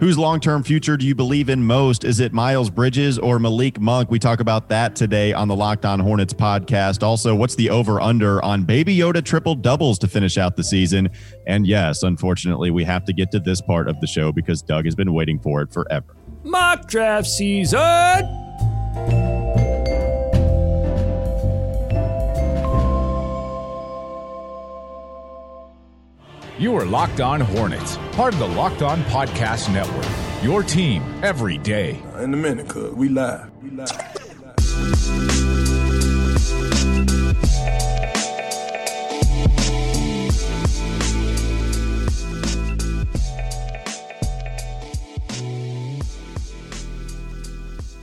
[0.00, 2.04] Whose long term future do you believe in most?
[2.04, 4.10] Is it Miles Bridges or Malik Monk?
[4.10, 7.02] We talk about that today on the Locked On Hornets podcast.
[7.02, 11.10] Also, what's the over under on Baby Yoda triple doubles to finish out the season?
[11.48, 14.84] And yes, unfortunately, we have to get to this part of the show because Doug
[14.84, 16.14] has been waiting for it forever.
[16.44, 17.78] Mock draft season.
[26.58, 30.04] You are Locked On Hornets, part of the Locked On Podcast Network.
[30.42, 32.02] Your team every day.
[32.16, 33.48] Uh, in a minute, cuz we live.
[33.62, 33.88] We live.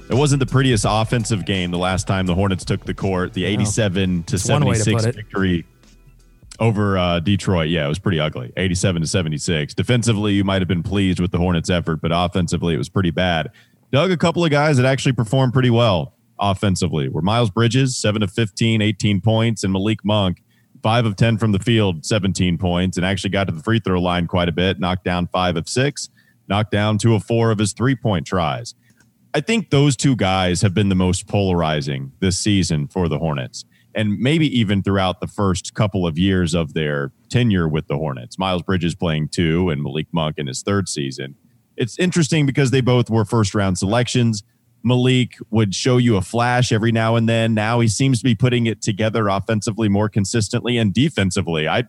[0.08, 3.34] It wasn't the prettiest offensive game the last time the Hornets took the court.
[3.34, 5.66] The 87 to 76 victory
[6.60, 7.70] over uh, Detroit.
[7.70, 8.52] Yeah, it was pretty ugly.
[8.58, 9.74] 87 to 76.
[9.74, 13.12] Defensively, you might have been pleased with the Hornets' effort, but offensively, it was pretty
[13.12, 13.52] bad.
[13.92, 18.22] Doug, a couple of guys that actually performed pretty well offensively were Miles Bridges, 7
[18.24, 20.44] of 15, 18 points, and Malik Monk,
[20.84, 24.02] 5 of 10 from the field, 17 points, and actually got to the free throw
[24.02, 26.10] line quite a bit, knocked down 5 of 6,
[26.48, 28.76] knocked down 2 of 4 of his three point tries.
[29.34, 33.66] I think those two guys have been the most polarizing this season for the Hornets
[33.96, 38.38] and maybe even throughout the first couple of years of their tenure with the Hornets.
[38.38, 41.36] Miles Bridges playing two and Malik Monk in his third season.
[41.78, 44.44] It's interesting because they both were first round selections.
[44.84, 47.54] Malik would show you a flash every now and then.
[47.54, 51.68] Now he seems to be putting it together offensively more consistently and defensively.
[51.68, 51.86] I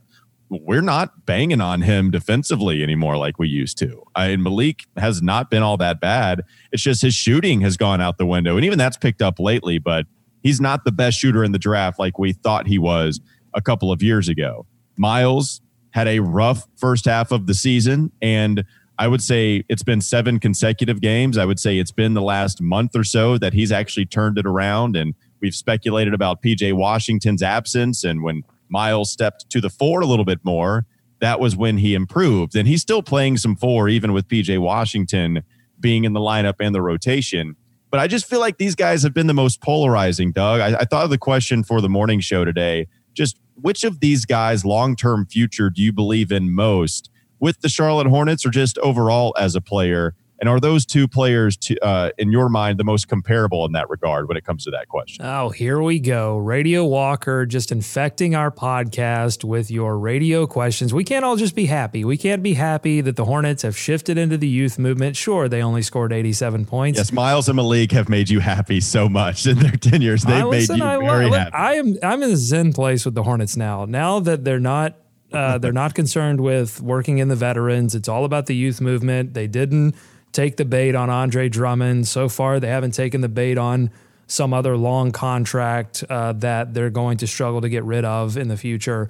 [0.48, 4.04] we're not banging on him defensively anymore like we used to.
[4.14, 6.42] I mean, Malik has not been all that bad.
[6.70, 9.78] It's just his shooting has gone out the window, and even that's picked up lately.
[9.78, 10.06] But
[10.46, 13.20] he's not the best shooter in the draft like we thought he was
[13.54, 14.64] a couple of years ago.
[14.96, 18.64] Miles had a rough first half of the season, and
[18.96, 21.36] I would say it's been seven consecutive games.
[21.36, 24.46] I would say it's been the last month or so that he's actually turned it
[24.46, 30.00] around, and we've speculated about PJ Washington's absence and when Miles stepped to the four
[30.00, 30.86] a little bit more,
[31.20, 32.54] that was when he improved.
[32.54, 35.42] And he's still playing some four, even with PJ Washington
[35.80, 37.56] being in the lineup and the rotation.
[37.90, 40.60] But I just feel like these guys have been the most polarizing, Doug.
[40.60, 44.24] I, I thought of the question for the morning show today just which of these
[44.24, 47.10] guys' long term future do you believe in most
[47.40, 50.14] with the Charlotte Hornets or just overall as a player?
[50.38, 53.88] And are those two players, to, uh, in your mind, the most comparable in that
[53.88, 55.24] regard when it comes to that question?
[55.24, 56.36] Oh, here we go.
[56.36, 60.92] Radio Walker just infecting our podcast with your radio questions.
[60.92, 62.04] We can't all just be happy.
[62.04, 65.16] We can't be happy that the Hornets have shifted into the youth movement.
[65.16, 66.98] Sure, they only scored 87 points.
[66.98, 70.22] Yes, Miles and Malik have made you happy so much in their tenures.
[70.22, 71.52] They've listen, made you I, very happy.
[71.52, 73.86] I am I'm in a zen place with the Hornets now.
[73.86, 74.96] Now that they're not
[75.32, 77.94] uh, they're not concerned with working in the veterans.
[77.94, 79.34] It's all about the youth movement.
[79.34, 79.94] They didn't
[80.36, 82.06] take the bait on Andre Drummond.
[82.06, 83.90] So far, they haven't taken the bait on
[84.26, 88.48] some other long contract uh, that they're going to struggle to get rid of in
[88.48, 89.08] the future.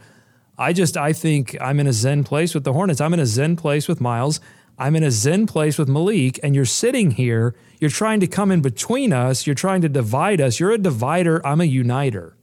[0.57, 3.01] I just I think I'm in a zen place with the Hornets.
[3.01, 4.41] I'm in a zen place with Miles.
[4.79, 7.55] I'm in a zen place with Malik, and you're sitting here.
[7.81, 9.47] You're trying to come in between us.
[9.47, 10.61] You're trying to divide us.
[10.61, 11.45] You're a divider.
[11.47, 12.37] I'm a uniter.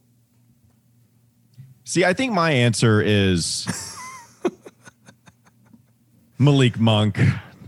[1.84, 3.66] See, I think my answer is
[6.38, 7.18] Malik Monk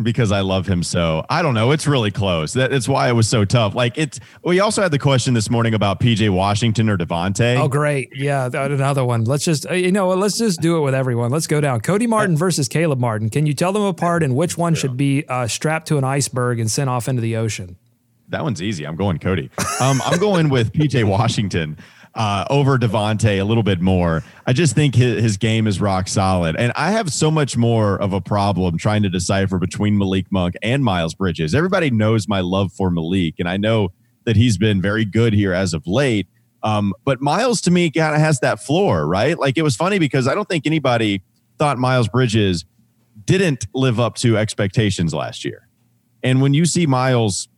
[0.02, 1.24] because I love him so.
[1.28, 1.70] I don't know.
[1.70, 2.52] It's really close.
[2.52, 3.74] That, that's why it was so tough.
[3.74, 4.20] Like it's.
[4.44, 7.58] We also had the question this morning about PJ Washington or Devonte.
[7.58, 8.10] Oh, great.
[8.14, 9.24] Yeah, another one.
[9.24, 11.30] Let's just uh, you know let's just do it with everyone.
[11.30, 11.80] Let's go down.
[11.80, 13.30] Cody Martin versus Caleb Martin.
[13.30, 16.60] Can you tell them apart and which one should be uh, strapped to an iceberg
[16.60, 17.76] and sent off into the ocean?
[18.28, 18.84] That one's easy.
[18.84, 19.50] I'm going Cody.
[19.80, 21.78] Um, I'm going with PJ Washington
[22.16, 24.24] uh, over Devonte a little bit more.
[24.46, 26.56] I just think his, his game is rock solid.
[26.56, 30.56] And I have so much more of a problem trying to decipher between Malik Monk
[30.62, 31.54] and Miles Bridges.
[31.54, 33.92] Everybody knows my love for Malik, and I know
[34.24, 36.26] that he's been very good here as of late.
[36.62, 39.38] Um, but Miles to me kind of has that floor, right?
[39.38, 41.22] Like it was funny because I don't think anybody
[41.58, 42.64] thought Miles Bridges
[43.24, 45.68] didn't live up to expectations last year.
[46.22, 47.48] And when you see Miles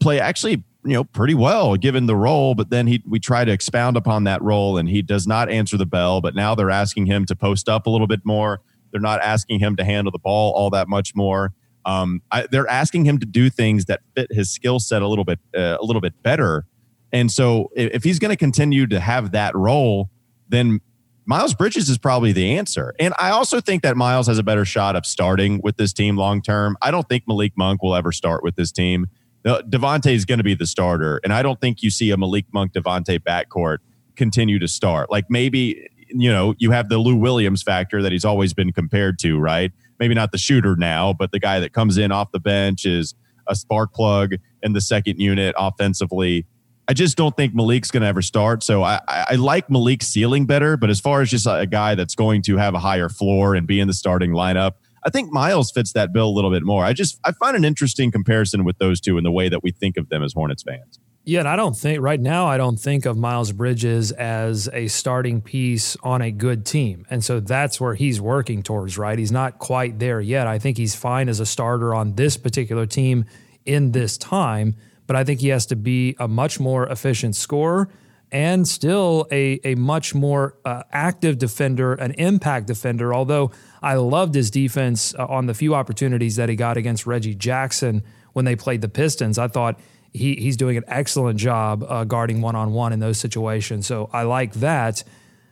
[0.00, 3.52] play actually you know pretty well given the role but then he we try to
[3.52, 7.06] expound upon that role and he does not answer the bell but now they're asking
[7.06, 10.18] him to post up a little bit more they're not asking him to handle the
[10.18, 11.52] ball all that much more
[11.84, 15.24] um, I, they're asking him to do things that fit his skill set a little
[15.24, 16.64] bit uh, a little bit better
[17.12, 20.10] and so if, if he's going to continue to have that role
[20.48, 20.80] then
[21.28, 22.94] Miles Bridges is probably the answer.
[22.98, 26.16] And I also think that Miles has a better shot of starting with this team
[26.16, 26.78] long term.
[26.80, 29.08] I don't think Malik Monk will ever start with this team.
[29.44, 32.46] Devonte is going to be the starter, and I don't think you see a Malik
[32.52, 33.78] Monk Devonte backcourt
[34.16, 35.10] continue to start.
[35.10, 39.18] Like maybe you know you have the Lou Williams factor that he's always been compared
[39.20, 39.72] to, right?
[39.98, 43.14] maybe not the shooter now, but the guy that comes in off the bench is
[43.46, 46.46] a spark plug in the second unit offensively.
[46.86, 48.62] I just don't think Malik's going to ever start.
[48.62, 52.14] So I, I like Malik's ceiling better, but as far as just a guy that's
[52.14, 54.72] going to have a higher floor and be in the starting lineup,
[55.04, 56.84] I think Miles fits that bill a little bit more.
[56.84, 59.70] I just I find an interesting comparison with those two in the way that we
[59.70, 60.98] think of them as Hornets fans.
[61.24, 64.88] Yeah, and I don't think right now I don't think of Miles Bridges as a
[64.88, 67.04] starting piece on a good team.
[67.10, 69.18] And so that's where he's working towards, right?
[69.18, 70.46] He's not quite there yet.
[70.46, 73.26] I think he's fine as a starter on this particular team
[73.66, 77.90] in this time, but I think he has to be a much more efficient scorer
[78.30, 83.14] and still a, a much more uh, active defender, an impact defender.
[83.14, 83.50] Although
[83.82, 88.02] I loved his defense uh, on the few opportunities that he got against Reggie Jackson
[88.32, 89.38] when they played the Pistons.
[89.38, 89.80] I thought
[90.12, 93.86] he he's doing an excellent job uh, guarding one on one in those situations.
[93.86, 95.04] So I like that.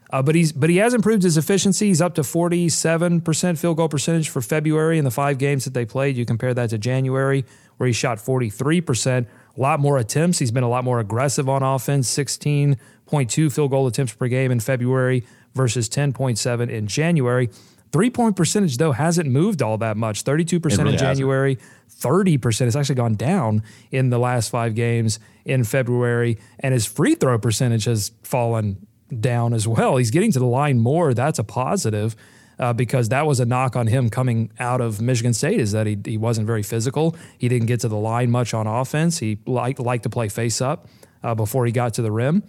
[0.09, 1.89] Uh, but he's but he has improved his efficiency.
[1.89, 5.65] He's up to forty seven percent field goal percentage for February in the five games
[5.65, 6.17] that they played.
[6.17, 7.45] You compare that to January,
[7.77, 9.29] where he shot forty three percent.
[9.57, 10.39] A lot more attempts.
[10.39, 12.09] He's been a lot more aggressive on offense.
[12.09, 15.25] Sixteen point two field goal attempts per game in February
[15.55, 17.51] versus ten point seven in January.
[17.93, 22.39] Three point percentage, though, hasn't moved all that much 32% really in January, hasn't.
[22.39, 22.67] 30%.
[22.67, 26.39] It's actually gone down in the last five games in February.
[26.61, 28.87] And his free throw percentage has fallen
[29.21, 29.97] down as well.
[29.97, 31.15] He's getting to the line more.
[31.15, 32.17] That's a positive.
[32.59, 35.87] Uh, because that was a knock on him coming out of Michigan State is that
[35.87, 37.15] he, he wasn't very physical.
[37.37, 39.19] He didn't get to the line much on offense.
[39.19, 40.89] He liked, liked to play face up
[41.23, 42.43] uh, before he got to the rim.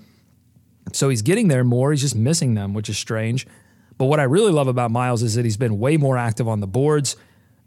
[0.94, 1.92] So he's getting there more.
[1.92, 3.46] He's just missing them, which is strange.
[3.98, 6.60] But what I really love about Miles is that he's been way more active on
[6.60, 7.18] the boards.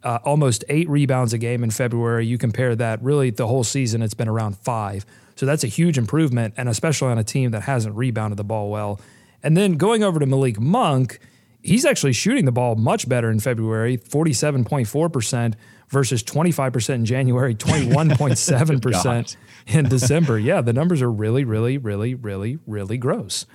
[0.02, 2.24] Uh, almost eight rebounds a game in February.
[2.26, 5.04] You compare that really the whole season, it's been around five.
[5.36, 8.70] So that's a huge improvement, and especially on a team that hasn't rebounded the ball
[8.70, 9.00] well.
[9.42, 11.18] And then going over to Malik Monk,
[11.62, 15.54] he's actually shooting the ball much better in February 47.4%
[15.88, 19.36] versus 25% in January, 21.7%
[19.66, 20.38] in December.
[20.38, 23.46] Yeah, the numbers are really, really, really, really, really gross.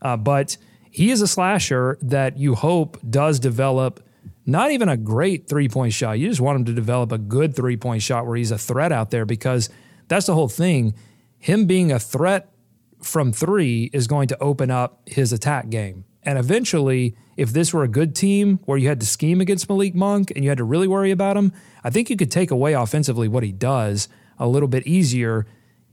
[0.00, 0.56] Uh, but
[0.90, 4.00] he is a slasher that you hope does develop
[4.46, 6.18] not even a great three point shot.
[6.18, 8.92] You just want him to develop a good three point shot where he's a threat
[8.92, 9.68] out there because
[10.08, 10.94] that's the whole thing.
[11.38, 12.50] Him being a threat
[13.02, 16.04] from three is going to open up his attack game.
[16.22, 19.94] And eventually, if this were a good team where you had to scheme against Malik
[19.94, 21.52] Monk and you had to really worry about him,
[21.84, 25.46] I think you could take away offensively what he does a little bit easier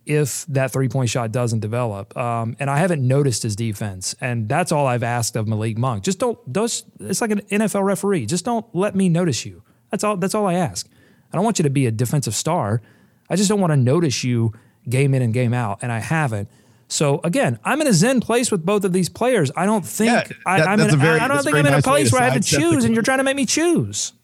[0.06, 2.16] if that three point shot doesn't develop.
[2.18, 6.04] Um, and I haven't noticed his defense, and that's all I've asked of Malik Monk.
[6.04, 6.38] Just don't.
[6.52, 8.26] Just, it's like an NFL referee.
[8.26, 9.64] Just don't let me notice you.
[9.92, 10.18] That's all.
[10.18, 10.88] That's all I ask.
[11.32, 12.82] I don't want you to be a defensive star.
[13.30, 14.54] I just don't want to notice you
[14.88, 16.50] game in and game out, and I haven't.
[16.88, 19.52] So again, I'm in a zen place with both of these players.
[19.56, 20.24] I don't think yeah,
[20.58, 20.98] that, I, am in.
[20.98, 23.04] Very, I don't think I'm in a place where I have to choose, and you're
[23.04, 24.14] trying to make me choose.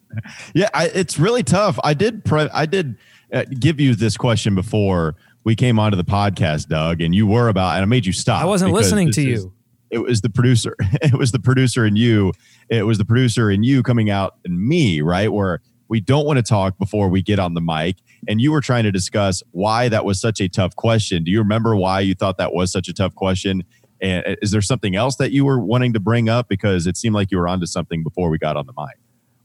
[0.54, 1.80] Yeah, I, it's really tough.
[1.86, 2.26] I did.
[2.26, 2.98] Pre- I did
[3.32, 5.16] uh, give you this question before
[5.46, 8.42] we came onto the podcast, Doug, and you were about, and I made you stop.
[8.42, 9.54] I wasn't listening to you.
[9.90, 10.76] it was the producer.
[11.02, 12.34] It was the producer and you.
[12.68, 15.32] It was the producer and you coming out and me, right?
[15.32, 17.98] Where we don't want to talk before we get on the mic.
[18.26, 21.26] And you were trying to discuss why that was such a tough question.
[21.26, 23.66] Do you remember why you thought that was such a tough question?
[24.00, 26.48] And uh, is there something else that you were wanting to bring up?
[26.48, 28.96] Because it seemed like you were onto something before we got on the mic.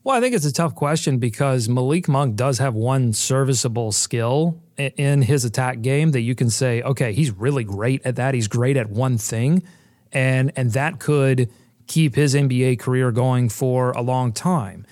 [0.05, 4.63] Well, I think it's a tough question because Malik Monk does have one serviceable skill
[4.79, 8.35] in his attack game that you can say, okay, he's really great at that.
[8.35, 9.65] He's great at one thing,
[10.13, 11.51] and and that could
[11.89, 14.87] keep his NBA career going for a long time.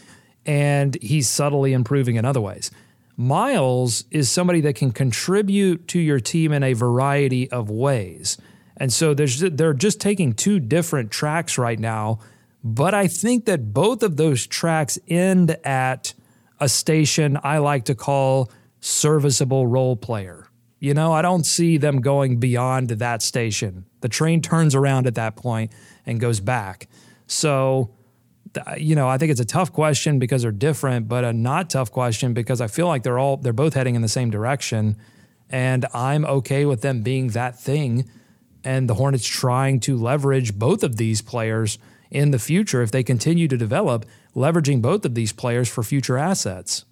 [0.46, 2.70] And he's subtly improving in other ways.
[3.16, 8.36] Miles is somebody that can contribute to your team in a variety of ways.
[8.76, 12.18] And so they're just taking two different tracks right now
[12.64, 16.14] but I think that both of those tracks end at
[16.58, 20.48] a station I like to call serviceable role player.
[20.80, 23.84] You know, I don't see them going beyond that station.
[24.00, 25.72] The train turns around at that point
[26.06, 26.88] and goes back.
[27.26, 27.90] So,
[28.56, 31.70] Uh, you know, I think it's a tough question because they're different, but a not
[31.70, 34.96] tough question because I feel like they're all they're both heading in the same direction
[35.50, 38.08] and I'm okay with them being that thing
[38.64, 41.78] and the Hornets trying to leverage both of these players
[42.10, 46.16] in the future if they continue to develop, leveraging both of these players for future
[46.16, 46.84] assets.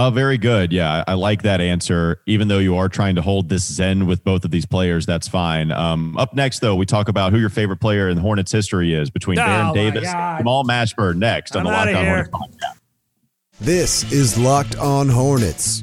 [0.00, 0.72] Oh, very good.
[0.72, 2.22] Yeah, I like that answer.
[2.26, 5.26] Even though you are trying to hold this zen with both of these players, that's
[5.26, 5.72] fine.
[5.72, 8.94] Um, up next, though, we talk about who your favorite player in the Hornets history
[8.94, 12.28] is between oh Baron Davis and Jamal Mashburn next I'm on the Locked On Hornets
[12.30, 12.78] podcast.
[13.60, 15.82] This is Locked On Hornets.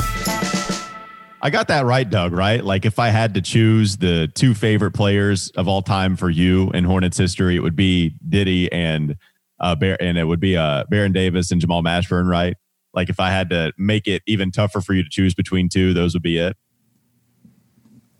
[1.43, 2.63] I got that right, Doug, right?
[2.63, 6.69] Like if I had to choose the two favorite players of all time for you
[6.71, 9.15] in Hornets history, it would be Diddy and
[9.59, 12.55] uh Bear and it would be uh Baron Davis and Jamal Mashburn, right?
[12.93, 15.93] Like if I had to make it even tougher for you to choose between two,
[15.93, 16.55] those would be it.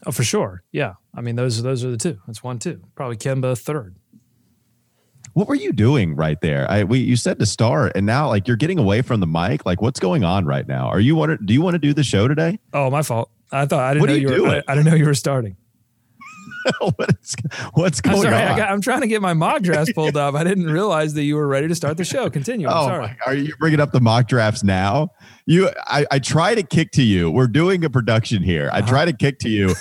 [0.05, 0.63] Oh, for sure.
[0.71, 0.93] Yeah.
[1.13, 2.19] I mean those those are the two.
[2.25, 2.81] That's one, two.
[2.95, 3.97] Probably Kemba third.
[5.33, 6.69] What were you doing right there?
[6.69, 9.65] I we you said to start, and now like you're getting away from the mic.
[9.65, 10.87] Like what's going on right now?
[10.87, 12.59] Are you want to do you want to do the show today?
[12.73, 13.29] Oh, my fault.
[13.51, 14.49] I thought I didn't what know you, you were.
[14.49, 15.57] I, I, didn't know you were starting.
[16.95, 17.35] what's
[17.73, 18.61] what's going I'm sorry, on?
[18.61, 20.35] I am trying to get my mock drafts pulled up.
[20.35, 22.29] I didn't realize that you were ready to start the show.
[22.29, 22.67] Continue.
[22.67, 23.17] I'm oh, sorry.
[23.25, 25.09] are you bringing up the mock drafts now?
[25.45, 27.31] You, I, I try to kick to you.
[27.31, 28.69] We're doing a production here.
[28.71, 28.89] I uh-huh.
[28.89, 29.73] try to kick to you.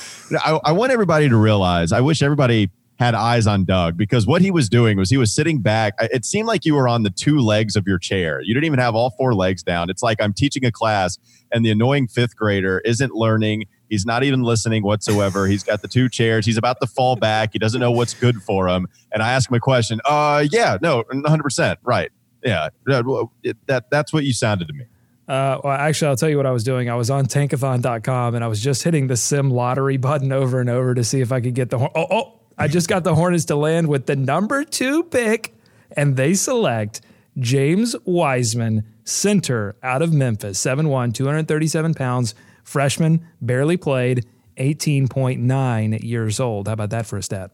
[0.45, 1.93] I, I want everybody to realize.
[1.93, 5.35] I wish everybody had eyes on Doug because what he was doing was he was
[5.35, 5.95] sitting back.
[6.01, 8.43] It seemed like you were on the two legs of your chair.
[8.43, 9.89] You didn't even have all four legs down.
[9.89, 11.19] It's like I'm teaching a class
[11.51, 13.65] and the annoying fifth grader isn't learning.
[13.89, 15.47] He's not even listening whatsoever.
[15.47, 16.45] He's got the two chairs.
[16.45, 17.55] He's about to fall back.
[17.55, 18.87] He doesn't know what's good for him.
[19.13, 19.99] And I ask him a question.
[20.05, 21.79] Uh, yeah, no, 100%.
[21.83, 22.13] Right.
[22.45, 22.69] Yeah.
[22.85, 24.85] That, that's what you sounded to me.
[25.27, 26.91] Uh, well, actually, I'll tell you what I was doing.
[26.91, 30.69] I was on tankathon.com and I was just hitting the sim lottery button over and
[30.69, 31.79] over to see if I could get the.
[31.79, 35.55] Oh, oh, I just got the Hornets to land with the number two pick,
[35.97, 37.01] and they select
[37.39, 44.27] James Wiseman, center out of Memphis, 7'1, 237 pounds, freshman, barely played,
[44.59, 46.67] 18.9 years old.
[46.67, 47.53] How about that for a stat?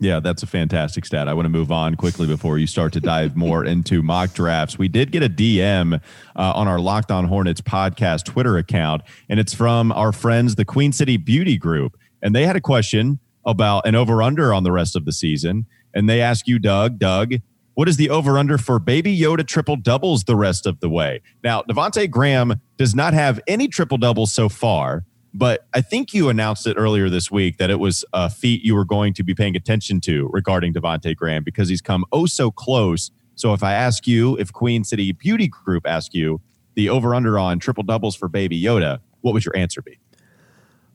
[0.00, 1.28] Yeah, that's a fantastic stat.
[1.28, 4.76] I want to move on quickly before you start to dive more into mock drafts.
[4.76, 9.38] We did get a DM uh, on our Locked On Hornets podcast Twitter account, and
[9.38, 11.96] it's from our friends, the Queen City Beauty Group.
[12.20, 15.66] And they had a question about an over under on the rest of the season.
[15.94, 17.34] And they ask you, Doug, Doug,
[17.74, 21.20] what is the over under for Baby Yoda triple doubles the rest of the way?
[21.42, 26.28] Now, Devonte Graham does not have any triple doubles so far, but I think you
[26.28, 29.34] announced it earlier this week that it was a feat you were going to be
[29.34, 33.10] paying attention to regarding Devonte Graham because he's come oh so close.
[33.34, 36.40] So if I ask you, if Queen City Beauty Group ask you
[36.74, 39.98] the over under on triple doubles for Baby Yoda, what would your answer be?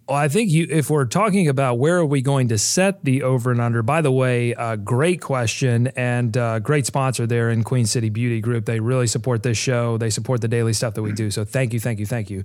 [0.09, 3.21] Well, I think you, if we're talking about where are we going to set the
[3.21, 7.63] over and under, by the way, uh, great question and uh, great sponsor there in
[7.63, 8.65] Queen City Beauty Group.
[8.65, 9.99] They really support this show.
[9.99, 11.29] They support the daily stuff that we do.
[11.29, 12.43] So thank you, thank you, thank you.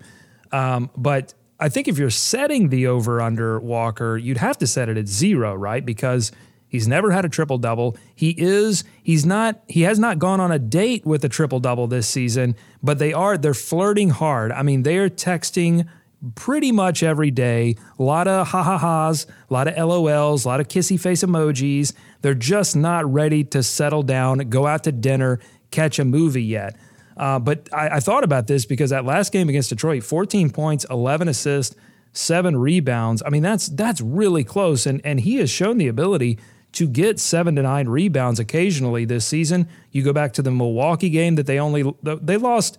[0.52, 4.90] Um, but I think if you're setting the over under Walker, you'd have to set
[4.90, 5.86] it at zero, right?
[5.86, 6.32] Because
[6.68, 7.96] he's never had a triple double.
[8.14, 11.86] He is, he's not, he has not gone on a date with a triple double
[11.86, 14.52] this season, but they are, they're flirting hard.
[14.52, 15.88] I mean, they are texting
[16.34, 17.76] pretty much every day.
[17.98, 21.22] A lot of ha ha ha's, a lot of LOLs, a lot of kissy face
[21.22, 21.92] emojis.
[22.22, 25.40] They're just not ready to settle down, go out to dinner,
[25.70, 26.76] catch a movie yet.
[27.16, 30.84] Uh, but I, I thought about this because that last game against Detroit, 14 points,
[30.90, 31.76] 11 assists,
[32.12, 33.22] seven rebounds.
[33.24, 36.38] I mean, that's that's really close, and and he has shown the ability
[36.72, 39.68] to get seven to nine rebounds occasionally this season.
[39.92, 42.78] You go back to the Milwaukee game that they only they lost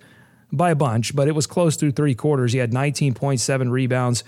[0.56, 2.52] by a bunch, but it was close through three quarters.
[2.52, 4.24] He had 19.7 rebounds,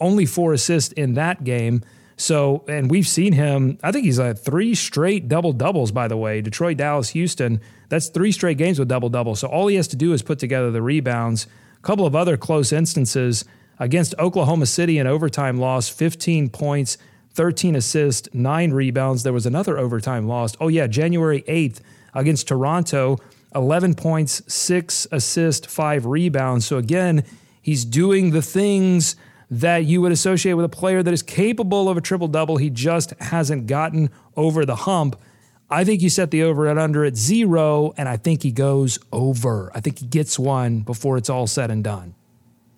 [0.00, 1.82] only four assists in that game.
[2.16, 6.16] So, and we've seen him, I think he's had three straight double doubles, by the
[6.16, 6.40] way.
[6.40, 9.40] Detroit, Dallas, Houston, that's three straight games with double doubles.
[9.40, 11.46] So all he has to do is put together the rebounds.
[11.78, 13.44] A couple of other close instances
[13.78, 16.96] against Oklahoma City, an overtime loss, 15 points,
[17.30, 19.22] 13 assists, nine rebounds.
[19.24, 20.54] There was another overtime loss.
[20.60, 21.80] Oh, yeah, January 8th
[22.14, 23.18] against Toronto.
[23.54, 26.66] 11 points, six assists, five rebounds.
[26.66, 27.24] So again,
[27.60, 29.16] he's doing the things
[29.50, 32.56] that you would associate with a player that is capable of a triple double.
[32.56, 35.20] He just hasn't gotten over the hump.
[35.68, 38.98] I think you set the over and under at zero, and I think he goes
[39.12, 39.70] over.
[39.74, 42.14] I think he gets one before it's all said and done.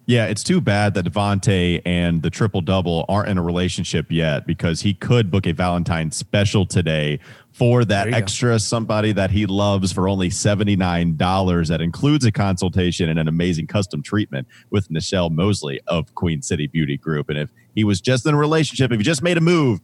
[0.06, 4.46] Yeah, it's too bad that Devonte and the triple double aren't in a relationship yet
[4.46, 7.20] because he could book a Valentine special today
[7.52, 8.58] for that extra go.
[8.58, 14.02] somebody that he loves for only $79 that includes a consultation and an amazing custom
[14.02, 17.30] treatment with Nichelle Mosley of Queen City Beauty Group.
[17.30, 19.80] And if he was just in a relationship, if he just made a move,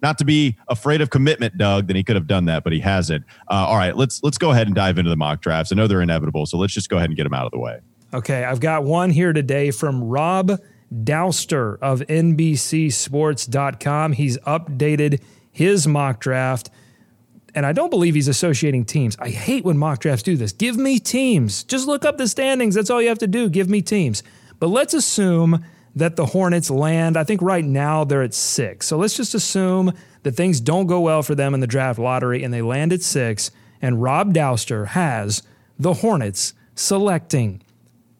[0.00, 2.80] not to be afraid of commitment, Doug, then he could have done that, but he
[2.80, 3.24] hasn't.
[3.50, 5.72] Uh, all right, let's let's go ahead and dive into the mock drafts.
[5.72, 7.58] I know they're inevitable, so let's just go ahead and get them out of the
[7.58, 7.80] way.
[8.14, 10.60] Okay, I've got one here today from Rob
[10.94, 14.12] Dauster of NBCSports.com.
[14.12, 16.70] He's updated his mock draft.
[17.56, 19.16] And I don't believe he's associating teams.
[19.18, 20.52] I hate when mock drafts do this.
[20.52, 21.64] Give me teams.
[21.64, 22.76] Just look up the standings.
[22.76, 23.48] That's all you have to do.
[23.48, 24.22] Give me teams.
[24.60, 25.64] But let's assume
[25.96, 27.16] that the Hornets land.
[27.16, 28.86] I think right now they're at six.
[28.86, 29.92] So let's just assume
[30.22, 33.02] that things don't go well for them in the draft lottery and they land at
[33.02, 33.50] six.
[33.82, 35.42] And Rob Dauster has
[35.80, 37.60] the Hornets selecting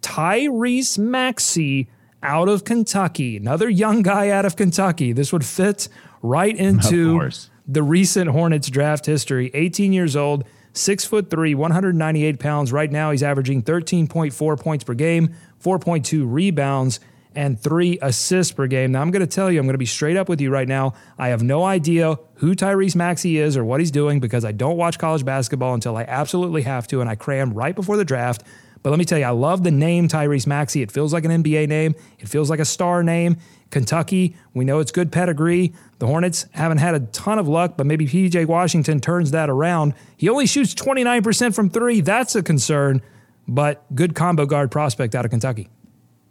[0.04, 1.88] Tyrese Maxey
[2.22, 5.12] out of Kentucky, another young guy out of Kentucky.
[5.12, 5.88] This would fit
[6.22, 7.30] right into
[7.66, 9.50] the recent Hornets draft history.
[9.54, 10.44] 18 years old,
[10.74, 12.70] six foot three, 198 pounds.
[12.70, 17.00] Right now, he's averaging 13.4 points per game, 4.2 rebounds,
[17.34, 18.92] and three assists per game.
[18.92, 20.68] Now, I'm going to tell you, I'm going to be straight up with you right
[20.68, 20.92] now.
[21.18, 24.76] I have no idea who Tyrese Maxey is or what he's doing because I don't
[24.76, 28.44] watch college basketball until I absolutely have to, and I cram right before the draft.
[28.84, 30.82] But let me tell you, I love the name Tyrese Maxey.
[30.82, 33.38] It feels like an NBA name, it feels like a star name.
[33.70, 35.72] Kentucky, we know it's good pedigree.
[35.98, 39.94] The Hornets haven't had a ton of luck, but maybe PJ Washington turns that around.
[40.16, 42.02] He only shoots 29% from three.
[42.02, 43.00] That's a concern,
[43.48, 45.70] but good combo guard prospect out of Kentucky.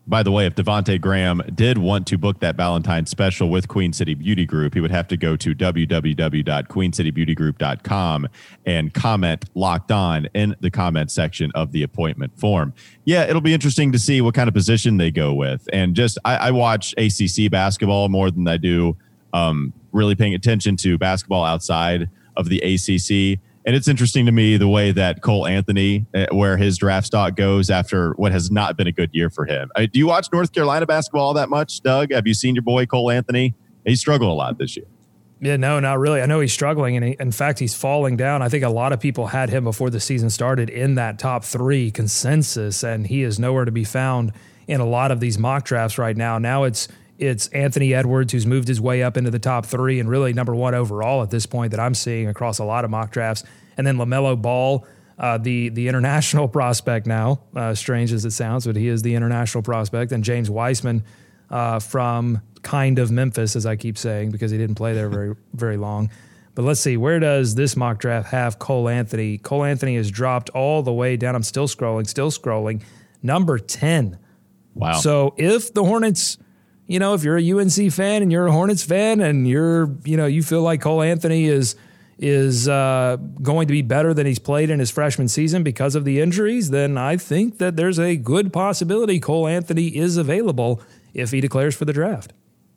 [0.05, 3.93] By the way, if Devonte Graham did want to book that Valentine special with Queen
[3.93, 8.27] City Beauty Group, he would have to go to www.queencitybeautygroup.com
[8.65, 12.73] and comment locked on in the comment section of the appointment form.
[13.05, 15.69] Yeah, it'll be interesting to see what kind of position they go with.
[15.71, 18.97] And just, I, I watch ACC basketball more than I do
[19.31, 23.39] um, really paying attention to basketball outside of the ACC.
[23.65, 27.35] And it's interesting to me the way that Cole Anthony, uh, where his draft stock
[27.35, 29.71] goes after what has not been a good year for him.
[29.77, 32.11] Do you watch North Carolina basketball all that much, Doug?
[32.11, 33.55] Have you seen your boy Cole Anthony?
[33.85, 34.85] He's struggling a lot this year.
[35.39, 36.21] Yeah, no, not really.
[36.21, 38.41] I know he's struggling, and he, in fact, he's falling down.
[38.41, 41.43] I think a lot of people had him before the season started in that top
[41.43, 44.31] three consensus, and he is nowhere to be found
[44.67, 46.37] in a lot of these mock drafts right now.
[46.37, 50.09] Now it's it's Anthony Edwards who's moved his way up into the top three and
[50.09, 53.11] really number one overall at this point that I'm seeing across a lot of mock
[53.11, 53.43] drafts.
[53.77, 54.85] And then LaMelo Ball,
[55.17, 59.15] uh, the the international prospect now, uh, strange as it sounds, but he is the
[59.15, 60.11] international prospect.
[60.11, 61.03] And James Wiseman
[61.49, 65.35] uh, from kind of Memphis, as I keep saying, because he didn't play there very
[65.53, 66.09] very long.
[66.55, 69.39] But let's see, where does this mock draft have Cole Anthony?
[69.39, 71.35] Cole Anthony has dropped all the way down.
[71.35, 72.83] I'm still scrolling, still scrolling.
[73.23, 74.19] Number 10.
[74.75, 74.93] Wow.
[74.93, 76.37] So if the Hornets
[76.87, 80.17] you know, if you're a UNC fan and you're a Hornets fan and you're, you
[80.17, 81.75] know, you feel like Cole Anthony is
[82.19, 86.05] is uh, going to be better than he's played in his freshman season because of
[86.05, 90.81] the injuries, then I think that there's a good possibility Cole Anthony is available
[91.13, 92.31] if he declares for the draft.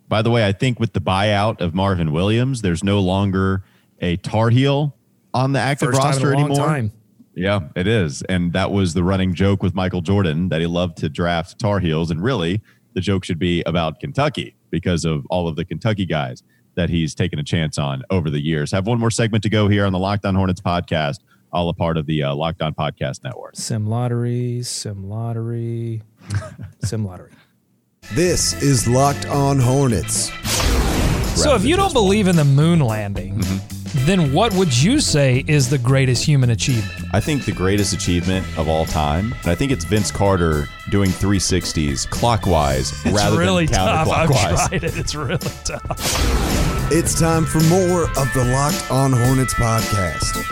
[0.08, 3.62] By the way, I think with the buyout of Marvin Williams, there's no longer
[4.00, 4.96] a Tar Heel
[5.34, 6.56] on the active First roster anymore.
[6.56, 6.92] Time.
[7.34, 8.22] Yeah, it is.
[8.22, 11.80] And that was the running joke with Michael Jordan that he loved to draft Tar
[11.80, 12.10] Heels.
[12.10, 12.62] And really,
[12.96, 16.42] the joke should be about Kentucky because of all of the Kentucky guys
[16.76, 18.72] that he's taken a chance on over the years.
[18.72, 21.20] Have one more segment to go here on the Locked On Hornets podcast,
[21.52, 23.54] all a part of the uh, Locked On Podcast Network.
[23.54, 26.02] Sim lottery, sim lottery,
[26.82, 27.32] sim lottery.
[28.14, 30.32] This is Locked On Hornets.
[31.38, 33.75] So if you don't believe in the moon landing, mm-hmm.
[34.00, 37.06] Then what would you say is the greatest human achievement?
[37.12, 41.10] I think the greatest achievement of all time, and I think it's Vince Carter doing
[41.10, 44.08] 360s clockwise it's rather really than tough.
[44.08, 44.52] counterclockwise.
[44.58, 44.96] I've tried it.
[44.98, 46.92] It's really tough.
[46.92, 50.44] It's time for more of the Locked On Hornets podcast.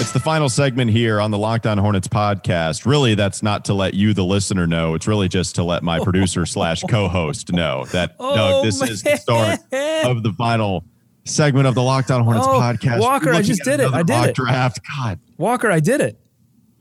[0.00, 2.86] It's the final segment here on the Locked On Hornets podcast.
[2.86, 4.94] Really, that's not to let you, the listener, know.
[4.94, 9.02] It's really just to let my producer slash co-host know that Oh, Doug, this is
[9.02, 9.60] the start
[10.06, 10.84] of the final
[11.24, 13.00] segment of the Locked On Hornets Oh, podcast.
[13.00, 13.92] Walker, I just did it.
[13.92, 14.34] I did it.
[14.34, 14.80] Draft.
[14.96, 16.18] God, Walker, I did it.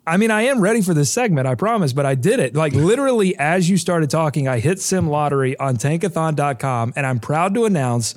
[0.06, 2.56] I mean, I am ready for this segment, I promise, but I did it.
[2.56, 7.54] Like literally as you started talking, I hit Sim Lottery on tankathon.com, and I'm proud
[7.54, 8.16] to announce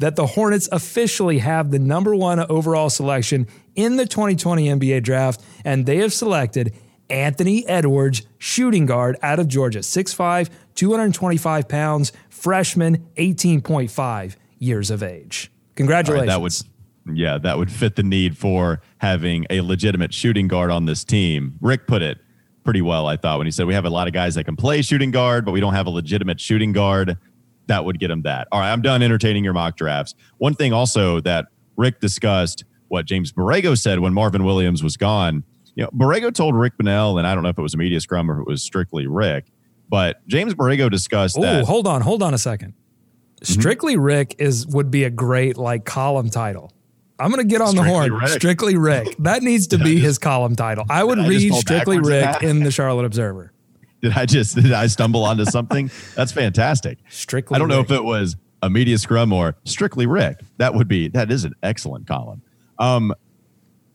[0.00, 5.42] that the Hornets officially have the number one overall selection in the 2020 NBA draft,
[5.64, 6.74] and they have selected
[7.08, 15.50] Anthony Edwards, shooting guard out of Georgia, 6'5, 225 pounds, freshman, 18.5 years of age.
[15.80, 16.28] Congratulations.
[16.28, 20.84] that would yeah, that would fit the need for having a legitimate shooting guard on
[20.84, 21.56] this team.
[21.60, 22.18] Rick put it
[22.62, 24.54] pretty well, I thought, when he said we have a lot of guys that can
[24.54, 27.16] play shooting guard, but we don't have a legitimate shooting guard.
[27.66, 28.48] That would get him that.
[28.52, 30.14] All right, I'm done entertaining your mock drafts.
[30.38, 35.44] One thing also that Rick discussed, what James Borrego said when Marvin Williams was gone.
[35.76, 38.00] You know, Borrego told Rick Bonnell, and I don't know if it was a media
[38.00, 39.46] scrum or if it was strictly Rick,
[39.88, 41.64] but James Borrego discussed Oh, that.
[41.64, 42.74] hold on, hold on a 2nd
[43.42, 46.72] Strictly Rick is would be a great like column title.
[47.18, 48.12] I'm gonna get on Strictly the horn.
[48.12, 48.28] Rick.
[48.30, 49.16] Strictly Rick.
[49.20, 50.84] That needs to be his column title.
[50.88, 53.52] I would I read Strictly Rick in the Charlotte Observer.
[54.02, 55.90] Did I just did I stumble onto something?
[56.14, 56.98] That's fantastic.
[57.10, 57.56] Strictly.
[57.56, 57.90] I don't know Rick.
[57.90, 60.40] if it was a media scrum or strictly Rick.
[60.56, 62.40] That would be that is an excellent column.
[62.78, 63.12] Um,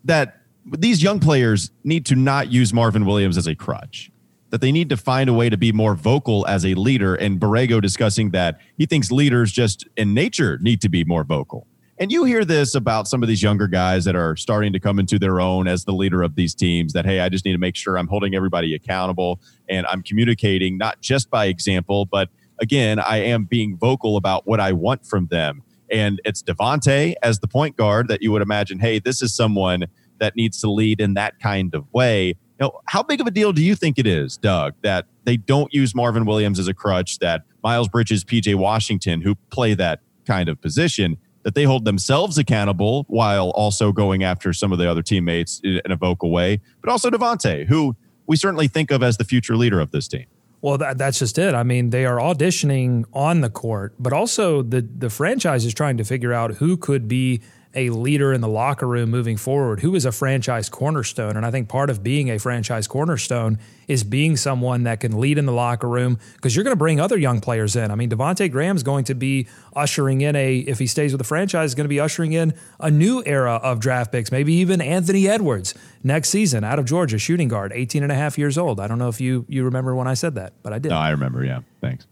[0.04, 4.12] that these young players need to not use Marvin Williams as a crutch.
[4.56, 7.14] That they need to find a way to be more vocal as a leader.
[7.14, 11.68] And Borrego discussing that he thinks leaders just in nature need to be more vocal.
[11.98, 14.98] And you hear this about some of these younger guys that are starting to come
[14.98, 17.58] into their own as the leader of these teams that, hey, I just need to
[17.58, 22.30] make sure I'm holding everybody accountable and I'm communicating not just by example, but
[22.62, 25.64] again, I am being vocal about what I want from them.
[25.92, 29.88] And it's Devonte as the point guard that you would imagine, hey, this is someone
[30.20, 32.36] that needs to lead in that kind of way.
[32.60, 35.74] Know, how big of a deal do you think it is, Doug, that they don't
[35.74, 40.48] use Marvin Williams as a crutch, that Miles Bridges, PJ Washington, who play that kind
[40.48, 45.02] of position, that they hold themselves accountable while also going after some of the other
[45.02, 49.24] teammates in a vocal way, but also Devonte, who we certainly think of as the
[49.24, 50.26] future leader of this team.
[50.62, 51.54] Well, that, that's just it.
[51.54, 55.98] I mean, they are auditioning on the court, but also the the franchise is trying
[55.98, 57.42] to figure out who could be
[57.76, 61.36] a leader in the locker room moving forward, who is a franchise cornerstone.
[61.36, 65.38] And I think part of being a franchise cornerstone is being someone that can lead
[65.38, 67.92] in the locker room because you're going to bring other young players in.
[67.92, 71.26] I mean, Devonte Graham's going to be ushering in a, if he stays with the
[71.26, 74.82] franchise, is going to be ushering in a new era of draft picks, maybe even
[74.82, 78.80] Anthony Edwards next season out of Georgia, shooting guard, 18 and a half years old.
[78.80, 80.90] I don't know if you, you remember when I said that, but I did.
[80.90, 81.44] No, I remember.
[81.44, 81.62] Yeah.
[81.82, 82.08] Thanks.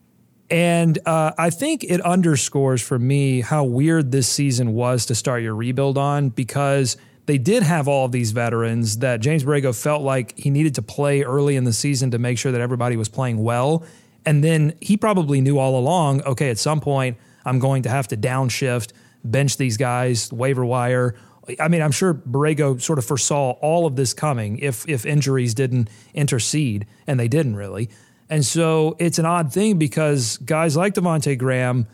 [0.53, 5.41] And uh, I think it underscores for me how weird this season was to start
[5.41, 10.03] your rebuild on because they did have all of these veterans that James Borrego felt
[10.03, 13.09] like he needed to play early in the season to make sure that everybody was
[13.09, 13.83] playing well.
[14.27, 18.07] And then he probably knew all along, okay, at some point I'm going to have
[18.09, 21.15] to downshift, bench these guys, waiver wire.
[21.59, 25.55] I mean, I'm sure Borrego sort of foresaw all of this coming if if injuries
[25.55, 27.89] didn't intercede, and they didn't really.
[28.29, 31.87] And so it's an odd thing because guys like Devonte Graham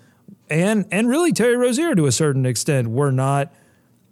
[0.49, 3.53] and and really Terry Rozier to a certain extent were not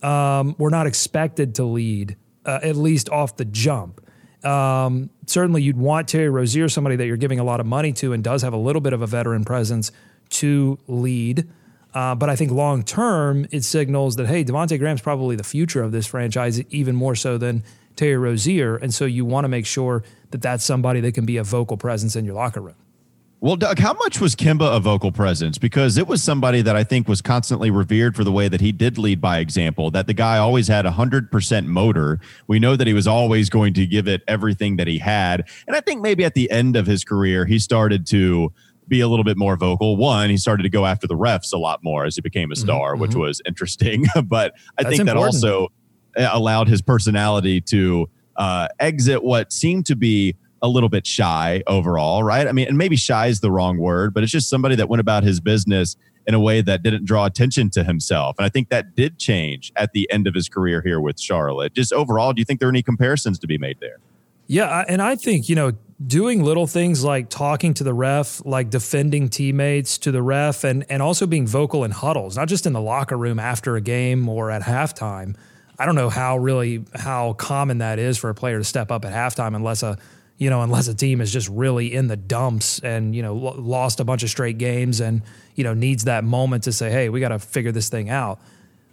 [0.02, 4.02] um, were not expected to lead uh, at least off the jump.
[4.46, 8.14] Um, certainly, you'd want Terry Rozier, somebody that you're giving a lot of money to
[8.14, 9.92] and does have a little bit of a veteran presence,
[10.30, 11.48] to lead.
[11.94, 15.82] Uh, but I think long term, it signals that hey, Devonte Graham's probably the future
[15.82, 17.64] of this franchise, even more so than
[17.98, 21.38] Terry Rozier, and so you want to make sure that that's somebody that can be
[21.38, 22.76] a vocal presence in your locker room.
[23.40, 25.60] Well, Doug, how much was Kemba a vocal presence?
[25.60, 28.72] Because it was somebody that I think was constantly revered for the way that he
[28.72, 32.20] did lead by example, that the guy always had a 100% motor.
[32.48, 35.48] We know that he was always going to give it everything that he had.
[35.68, 38.52] And I think maybe at the end of his career, he started to
[38.88, 39.98] be a little bit more vocal.
[39.98, 42.56] One, he started to go after the refs a lot more as he became a
[42.56, 44.06] Mm-hmm, star, which was interesting.
[44.24, 45.36] but I That's think that important.
[45.36, 45.68] also
[46.18, 52.24] allowed his personality to uh, exit what seemed to be a little bit shy overall,
[52.24, 52.48] right?
[52.48, 55.02] I mean, and maybe shy is the wrong word, but it's just somebody that went
[55.02, 58.36] about his business in a way that didn't draw attention to himself.
[58.38, 61.74] And I think that did change at the end of his career here with Charlotte.
[61.74, 63.98] Just overall, do you think there are any comparisons to be made there?
[64.48, 65.74] Yeah, and I think, you know,
[66.06, 70.86] doing little things like talking to the ref, like defending teammates to the ref and
[70.90, 74.28] and also being vocal in huddles, not just in the locker room after a game
[74.30, 75.36] or at halftime.
[75.80, 79.06] I don't know how really how common that is for a player to step up
[79.06, 79.98] at halftime unless a
[80.38, 83.56] you know, unless a team is just really in the dumps and, you know, lo-
[83.58, 85.24] lost a bunch of straight games and,
[85.56, 88.40] you know, needs that moment to say, hey, we got to figure this thing out.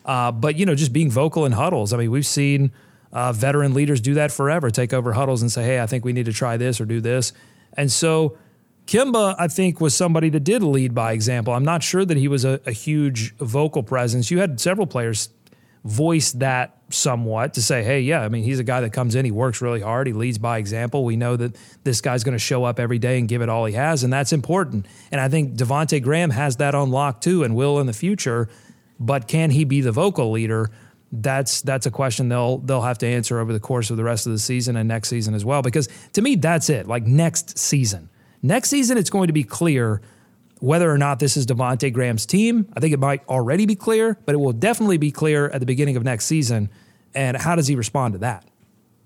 [0.05, 1.93] Uh, but you know, just being vocal in huddles.
[1.93, 2.73] I mean, we've seen
[3.13, 4.71] uh, veteran leaders do that forever.
[4.71, 7.01] Take over huddles and say, "Hey, I think we need to try this or do
[7.01, 7.33] this."
[7.75, 8.37] And so,
[8.87, 11.55] Kemba, I think, was somebody that did lead by example.
[11.55, 14.31] I'm not sure that he was a, a huge vocal presence.
[14.31, 15.31] You had several players
[15.85, 19.25] voice that somewhat to say, "Hey, yeah, I mean, he's a guy that comes in,
[19.25, 21.05] he works really hard, he leads by example.
[21.05, 23.65] We know that this guy's going to show up every day and give it all
[23.67, 27.43] he has, and that's important." And I think Devonte Graham has that on lock too,
[27.43, 28.49] and will in the future.
[28.99, 30.71] But can he be the vocal leader?
[31.13, 34.27] That's that's a question they'll they'll have to answer over the course of the rest
[34.27, 35.63] of the season and next season as well.
[35.63, 36.87] Because to me, that's it.
[36.87, 38.09] Like next season,
[38.43, 40.01] next season, it's going to be clear
[40.65, 42.67] whether or not this is Devonte Graham's team.
[42.75, 45.67] I think it might already be clear, but it will definitely be clear at the
[45.67, 46.71] beginning of next season.
[47.15, 48.47] And how does he respond to that?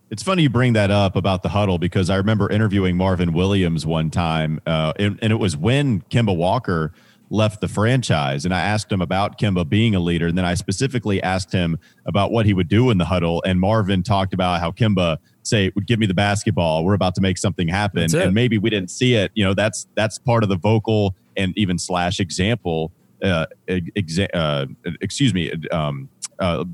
[0.08, 3.84] It's funny you bring that up about the huddle because I remember interviewing Marvin Williams
[3.84, 6.92] one time, uh, and, and it was when Kemba Walker
[7.30, 8.44] left the franchise.
[8.44, 10.28] And I asked him about Kemba being a leader.
[10.28, 13.42] And then I specifically asked him about what he would do in the huddle.
[13.44, 16.84] And Marvin talked about how Kemba say would give me the basketball.
[16.84, 18.14] We're about to make something happen.
[18.14, 19.30] And maybe we didn't see it.
[19.34, 22.92] You know, that's that's part of the vocal and even slash example.
[23.22, 24.66] Uh, exa- uh,
[25.00, 25.52] excuse me.
[25.72, 26.64] Um, uh,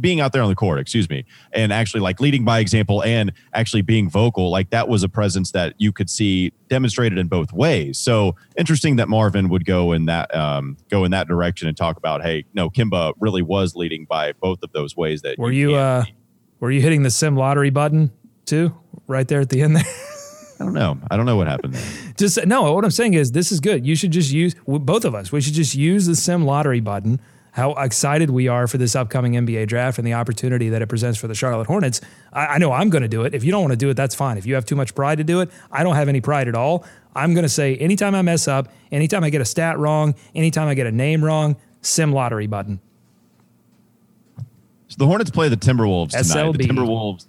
[0.00, 3.32] being out there on the court, excuse me, and actually like leading by example and
[3.52, 7.52] actually being vocal, like that was a presence that you could see demonstrated in both
[7.52, 7.98] ways.
[7.98, 11.96] So interesting that Marvin would go in that um, go in that direction and talk
[11.96, 15.22] about, hey, no, Kemba really was leading by both of those ways.
[15.22, 16.04] That were you, you uh,
[16.60, 18.12] were you hitting the sim lottery button
[18.44, 18.74] too,
[19.06, 19.84] right there at the end there?
[20.58, 20.98] I don't know.
[21.10, 22.12] I don't know what happened there.
[22.16, 22.72] just no.
[22.72, 23.86] What I'm saying is, this is good.
[23.86, 25.30] You should just use both of us.
[25.30, 27.20] We should just use the sim lottery button.
[27.52, 31.18] How excited we are for this upcoming NBA draft and the opportunity that it presents
[31.18, 32.02] for the Charlotte Hornets.
[32.30, 33.34] I, I know I'm going to do it.
[33.34, 34.36] If you don't want to do it, that's fine.
[34.36, 36.54] If you have too much pride to do it, I don't have any pride at
[36.54, 36.84] all.
[37.14, 40.68] I'm going to say anytime I mess up, anytime I get a stat wrong, anytime
[40.68, 42.78] I get a name wrong, sim lottery button.
[44.88, 46.24] So the Hornets play the Timberwolves tonight.
[46.24, 46.58] SLB.
[46.58, 47.26] The Timberwolves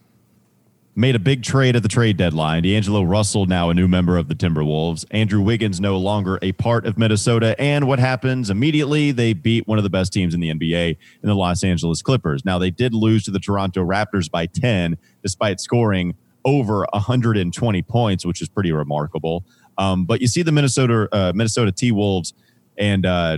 [0.98, 2.64] made a big trade at the trade deadline.
[2.64, 5.06] D'Angelo Russell, now a new member of the Timberwolves.
[5.12, 7.56] Andrew Wiggins, no longer a part of Minnesota.
[7.62, 9.12] And what happens immediately?
[9.12, 12.44] They beat one of the best teams in the NBA in the Los Angeles Clippers.
[12.44, 18.26] Now, they did lose to the Toronto Raptors by 10, despite scoring over 120 points,
[18.26, 19.46] which is pretty remarkable.
[19.78, 22.34] Um, but you see the Minnesota uh, Minnesota T Wolves,
[22.76, 23.38] and uh,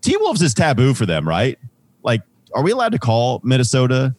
[0.00, 1.58] T Wolves is taboo for them, right?
[2.02, 2.22] Like,
[2.54, 4.14] are we allowed to call Minnesota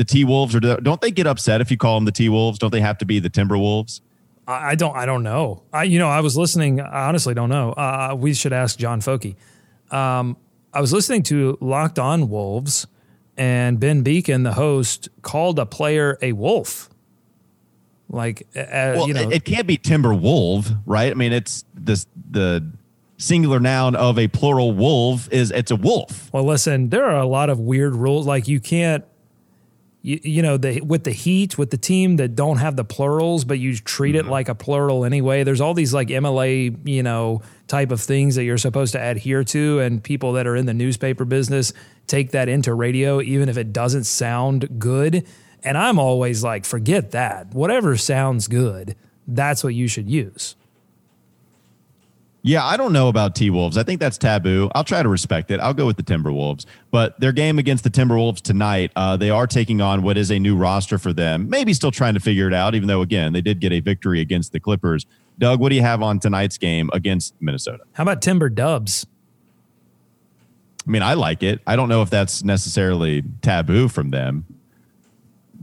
[0.00, 2.58] the T Wolves, or don't they get upset if you call them the T Wolves?
[2.58, 4.00] Don't they have to be the Timberwolves?
[4.48, 4.96] I don't.
[4.96, 5.62] I don't know.
[5.74, 6.80] I you know I was listening.
[6.80, 7.72] I honestly don't know.
[7.72, 9.36] Uh, we should ask John Foki.
[9.90, 10.38] Um,
[10.72, 12.86] I was listening to Locked On Wolves,
[13.36, 16.88] and Ben Beecken, the host, called a player a wolf.
[18.08, 18.64] Like, uh,
[18.96, 21.10] well, you know, it, it can't be timber wolf, right?
[21.10, 22.66] I mean, it's this the
[23.18, 26.32] singular noun of a plural wolf is it's a wolf.
[26.32, 28.26] Well, listen, there are a lot of weird rules.
[28.26, 29.04] Like you can't
[30.02, 33.44] you, you know the with the heat with the team that don't have the plurals
[33.44, 34.30] but you treat it mm-hmm.
[34.30, 35.44] like a plural anyway.
[35.44, 39.44] There's all these like mla you know type of things that you're supposed to adhere
[39.44, 41.72] to and people that are in the newspaper business
[42.06, 45.26] take that into radio even if it doesn't sound good.
[45.62, 47.54] And i'm always like forget that.
[47.54, 50.56] Whatever sounds good that's what you should use
[52.42, 53.76] yeah, I don't know about T Wolves.
[53.76, 54.70] I think that's taboo.
[54.74, 55.60] I'll try to respect it.
[55.60, 56.64] I'll go with the Timberwolves.
[56.90, 60.38] But their game against the Timberwolves tonight, uh, they are taking on what is a
[60.38, 61.50] new roster for them.
[61.50, 64.20] Maybe still trying to figure it out, even though, again, they did get a victory
[64.20, 65.06] against the Clippers.
[65.38, 67.84] Doug, what do you have on tonight's game against Minnesota?
[67.92, 69.06] How about Timber Dubs?
[70.86, 71.60] I mean, I like it.
[71.66, 74.46] I don't know if that's necessarily taboo from them.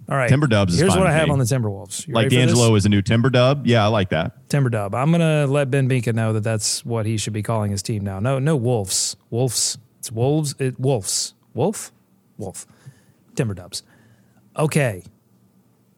[0.09, 0.29] All right.
[0.29, 2.07] Timber Dubs Here's what I have on the Timberwolves.
[2.07, 3.67] You like D'Angelo is a new Timber Dub.
[3.67, 4.49] Yeah, I like that.
[4.49, 4.95] Timber Dub.
[4.95, 7.81] I'm going to let Ben Beecken know that that's what he should be calling his
[7.83, 8.19] team now.
[8.19, 9.17] No, no Wolves.
[9.29, 9.77] Wolves.
[9.99, 10.55] It's Wolves.
[10.59, 11.33] It, Wolves.
[11.53, 11.91] Wolf?
[12.37, 12.65] Wolf.
[13.35, 13.83] Timber Dubs.
[14.57, 15.03] Okay.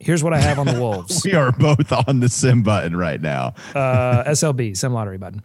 [0.00, 1.22] Here's what I have on the Wolves.
[1.24, 3.54] we are both on the sim button right now.
[3.74, 5.42] uh, SLB, sim lottery button.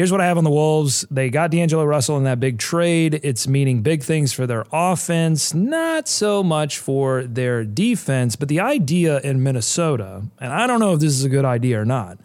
[0.00, 1.04] Here's what I have on the Wolves.
[1.10, 3.20] They got D'Angelo Russell in that big trade.
[3.22, 8.34] It's meaning big things for their offense, not so much for their defense.
[8.34, 11.78] But the idea in Minnesota, and I don't know if this is a good idea
[11.78, 12.16] or not,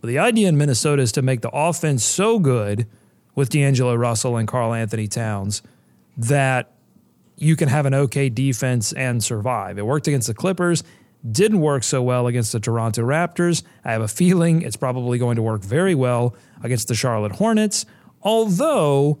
[0.00, 2.86] but the idea in Minnesota is to make the offense so good
[3.34, 5.60] with D'Angelo Russell and Karl-Anthony Towns
[6.16, 6.70] that
[7.34, 9.76] you can have an okay defense and survive.
[9.76, 10.84] It worked against the Clippers.
[11.28, 13.62] Didn't work so well against the Toronto Raptors.
[13.84, 17.86] I have a feeling it's probably going to work very well against the Charlotte Hornets.
[18.22, 19.20] Although,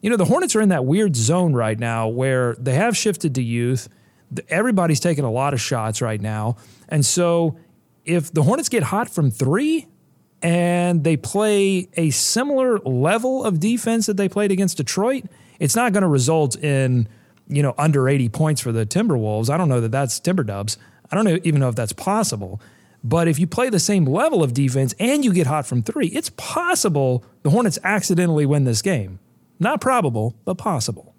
[0.00, 3.34] you know, the Hornets are in that weird zone right now where they have shifted
[3.34, 3.88] to youth.
[4.48, 6.56] Everybody's taking a lot of shots right now.
[6.88, 7.58] And so
[8.06, 9.86] if the Hornets get hot from three
[10.42, 15.24] and they play a similar level of defense that they played against Detroit,
[15.58, 17.08] it's not going to result in,
[17.48, 19.50] you know, under 80 points for the Timberwolves.
[19.50, 20.78] I don't know that that's Timber Dubs.
[21.10, 22.60] I don't even know if that's possible.
[23.04, 26.08] But if you play the same level of defense and you get hot from three,
[26.08, 29.20] it's possible the Hornets accidentally win this game.
[29.60, 31.14] Not probable, but possible.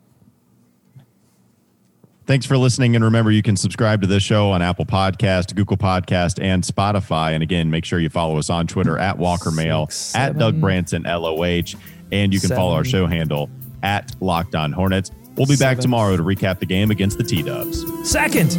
[2.26, 2.94] Thanks for listening.
[2.94, 7.32] And remember, you can subscribe to this show on Apple Podcast, Google Podcast, and Spotify.
[7.32, 11.04] And again, make sure you follow us on Twitter at Walker Mail, at Doug Branson,
[11.04, 11.78] LOH.
[12.12, 13.50] And you can seven, follow our show handle
[13.82, 15.10] at Locked On Hornets.
[15.38, 17.86] We'll be seven, back tomorrow to recap the game against the T Dubs.
[18.10, 18.52] Second.